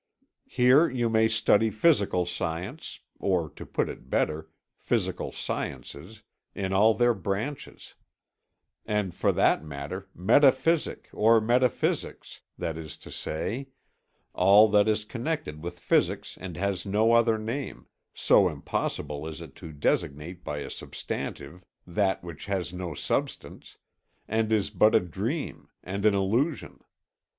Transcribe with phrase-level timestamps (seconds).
[0.49, 6.23] Here you may study physical science, or to put it better, physical sciences
[6.55, 7.93] in all their branches,
[8.83, 13.67] and for that matter metaphysic or metaphysics, that is to say,
[14.33, 19.53] all that is connected with physics and has no other name, so impossible is it
[19.57, 23.77] to designate by a substantive that which has no substance,
[24.27, 26.79] and is but a dream and an illusion.